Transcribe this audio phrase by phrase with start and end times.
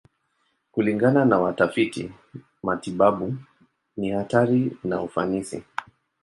[0.71, 2.11] Kulingana na watafiti
[2.63, 3.37] matibabu,
[3.97, 5.63] ni hatari na ufanisi.